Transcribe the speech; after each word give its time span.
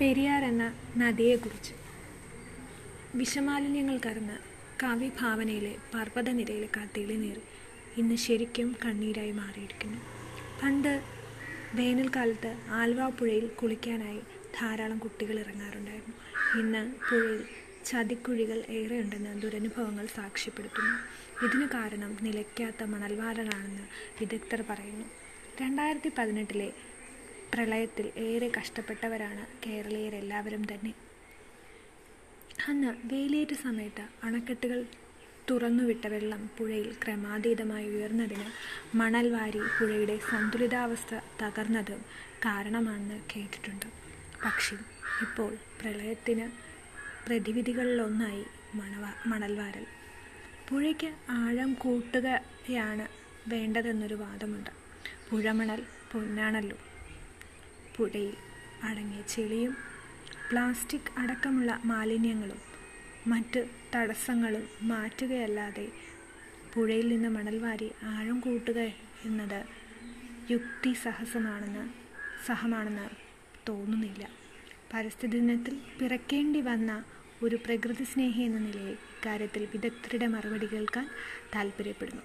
പെരിയാർ 0.00 0.44
എന്ന 0.44 0.74
നദിയെക്കുറിച്ച്. 0.96 1.72
വിഷമാലിന്യങ്ങൾ 3.14 4.00
കറന്ന് 4.06 4.36
കാവ്യഭാവനയിലെ 4.82 5.76
പർവതനിരയിലെ 5.94 6.68
കത്തിളി 6.76 7.14
നീർ 7.14 7.40
ഇന്ന് 7.96 8.14
ശരിക്കും 8.14 8.76
കണ്ണീരായി 8.84 9.32
മാറിയിരിക്കുന്നു. 9.32 9.98
പണ്ട് 10.62 11.02
വേനൽക്കാലത്ത് 11.74 12.56
ആൽവ 12.68 13.08
പുഴയിൽ 13.08 13.46
കുളിക്കാനായി 13.46 14.20
ധാരാളം 14.60 14.98
കുട്ടികൾ 14.98 15.38
ഇറങ്ങാറുണ്ടായിരുന്നു. 15.38 16.14
ഇന്ന് 16.60 16.94
പുഴയിൽ 17.10 17.44
ചതിക്കുഴികൾ 17.86 18.64
ഏറെയുണ്ടെന്ന് 18.70 19.42
ദുരനുഭവങ്ങൾ 19.42 20.06
സാക്ഷ്യപ്പെടുത്തുന്നു. 20.06 20.96
ഇതിനു 21.46 21.66
കാരണം 21.66 22.18
നിലയ്ക്കാത്ത 22.22 22.82
മണൽവാരലാണെന്ന് 22.82 23.82
വിദഗ്ധർ 24.20 24.64
പറയുന്നു. 24.70 25.06
രണ്ടായിരത്തി 25.62 26.10
പതിനെട്ടിലെ 26.18 26.72
പ്രളയത്തിൽ 27.54 28.12
ഏറെ 28.16 28.52
കഷ്ടപ്പെട്ടവരാണ് 28.58 29.46
കേരളീയരെല്ലാവരും 29.66 30.62
തന്നെ. 30.72 30.94
അന്ന് 32.68 33.14
വേലിയേറ്റ 33.14 33.52
സമയത്ത് 33.52 34.06
അണക്കെട്ടുകൾ 34.22 34.84
തുറന്നുവിട്ട 35.50 36.06
വെള്ളം 36.06 36.50
പുഴയിൽ 36.58 36.96
ക്രമാതീതമായി 37.04 37.88
ഉയർന്നതിന് 37.88 38.46
മണൽ 38.96 39.30
വാരി 39.30 39.58
പുഴയുടെ 39.58 40.18
സന്തുലിതാവസ്ഥ 40.18 41.14
തകർന്നതും 41.42 42.04
കാരണമാണെന്ന് 42.44 43.20
കേട്ടിട്ടുണ്ട്. 43.36 43.86
പക്ഷേ 44.44 44.76
ഇപ്പോൾ 45.22 45.54
പ്രളയത്തിന് 45.80 46.50
പ്രതിവിധികളിലൊന്നായി 47.26 48.44
മണവാ 48.74 49.14
മണൽവാരൽ. 49.26 49.86
പുഴയ്ക്ക് 50.68 51.14
ആഴം 51.30 51.74
കൂട്ടുകയാണ് 51.74 53.08
വേണ്ടതെന്നൊരു 53.48 54.14
വാദമുണ്ട്. 54.14 54.70
പുഴമണൽ 55.30 55.82
പൊന്നാണല്ലോ. 56.12 56.76
പുഴയിൽ 57.96 58.34
അടങ്ങിയ 58.82 59.22
ചെളിയും 59.28 59.76
പ്ലാസ്റ്റിക് 60.50 61.10
അടക്കമുള്ള 61.18 61.80
മാലിന്യങ്ങളും 61.84 62.60
മറ്റ് 63.26 63.68
തടസ്സങ്ങളും 63.94 64.68
മാറ്റുകയല്ലാതെ 64.82 65.88
പുഴയിൽ 66.74 67.08
നിന്ന് 67.08 67.28
മണൽ 67.28 67.58
വാരി 67.58 67.92
ആഴം 68.02 68.40
കൂട്ടുക 68.40 68.78
എന്നത് 69.24 69.60
യുക്തിസഹസമാണെന്ന് 70.50 71.84
സഹമാണെന്ന് 72.46 73.08
തോന്നുന്നില്ല. 73.68 74.28
പരിസ്ഥിതി 74.94 75.38
ദിനത്തിൽ 75.38 75.80
പിറക്കേണ്ടി 76.00 76.60
വന്ന 76.60 77.04
ഒരു 77.42 77.56
പ്രകൃതി 77.56 78.04
സ്നേഹി 78.04 78.42
എന്ന 78.42 78.58
നിലയിൽ 78.58 78.90
ഇക്കാര്യത്തിൽ 78.90 79.68
വിദഗ്ധരുടെ 79.72 80.26
മറുപടി 80.26 80.66
കേൾക്കാൻ 80.66 81.08
താല്പര്യപ്പെടുന്നു 81.54 82.22